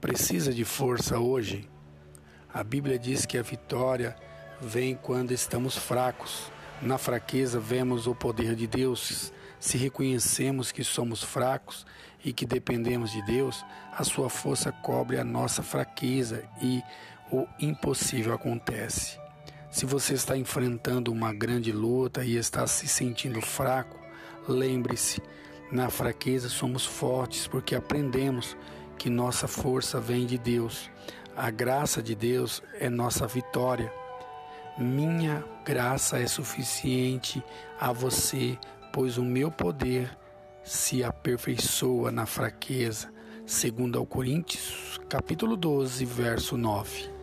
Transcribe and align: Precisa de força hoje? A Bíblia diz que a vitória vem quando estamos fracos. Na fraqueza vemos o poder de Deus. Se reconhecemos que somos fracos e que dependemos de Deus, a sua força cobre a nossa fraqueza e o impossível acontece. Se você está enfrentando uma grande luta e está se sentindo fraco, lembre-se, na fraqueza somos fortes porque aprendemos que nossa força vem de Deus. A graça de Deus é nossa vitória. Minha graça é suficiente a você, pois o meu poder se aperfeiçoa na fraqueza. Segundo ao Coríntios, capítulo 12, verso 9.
Precisa 0.00 0.54
de 0.54 0.64
força 0.64 1.18
hoje? 1.18 1.68
A 2.54 2.62
Bíblia 2.62 2.96
diz 2.96 3.26
que 3.26 3.36
a 3.36 3.42
vitória 3.42 4.14
vem 4.60 4.94
quando 4.94 5.32
estamos 5.32 5.76
fracos. 5.76 6.52
Na 6.80 6.96
fraqueza 6.96 7.58
vemos 7.58 8.06
o 8.06 8.14
poder 8.14 8.54
de 8.54 8.68
Deus. 8.68 9.32
Se 9.58 9.76
reconhecemos 9.76 10.70
que 10.70 10.84
somos 10.84 11.24
fracos 11.24 11.84
e 12.24 12.32
que 12.32 12.46
dependemos 12.46 13.10
de 13.10 13.20
Deus, 13.22 13.64
a 13.92 14.04
sua 14.04 14.30
força 14.30 14.70
cobre 14.70 15.18
a 15.18 15.24
nossa 15.24 15.64
fraqueza 15.64 16.44
e 16.62 16.80
o 17.32 17.44
impossível 17.58 18.32
acontece. 18.32 19.18
Se 19.68 19.84
você 19.84 20.14
está 20.14 20.36
enfrentando 20.36 21.10
uma 21.10 21.34
grande 21.34 21.72
luta 21.72 22.24
e 22.24 22.36
está 22.36 22.68
se 22.68 22.86
sentindo 22.86 23.40
fraco, 23.40 23.98
lembre-se, 24.46 25.20
na 25.72 25.90
fraqueza 25.90 26.48
somos 26.48 26.86
fortes 26.86 27.48
porque 27.48 27.74
aprendemos 27.74 28.56
que 28.98 29.08
nossa 29.08 29.46
força 29.46 30.00
vem 30.00 30.26
de 30.26 30.36
Deus. 30.36 30.90
A 31.36 31.50
graça 31.50 32.02
de 32.02 32.14
Deus 32.14 32.62
é 32.80 32.90
nossa 32.90 33.26
vitória. 33.26 33.92
Minha 34.76 35.44
graça 35.64 36.18
é 36.18 36.26
suficiente 36.26 37.42
a 37.80 37.92
você, 37.92 38.58
pois 38.92 39.16
o 39.16 39.24
meu 39.24 39.50
poder 39.50 40.10
se 40.64 41.04
aperfeiçoa 41.04 42.10
na 42.10 42.26
fraqueza. 42.26 43.12
Segundo 43.46 43.98
ao 43.98 44.04
Coríntios, 44.04 45.00
capítulo 45.08 45.56
12, 45.56 46.04
verso 46.04 46.56
9. 46.56 47.17